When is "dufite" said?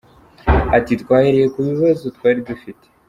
2.47-2.85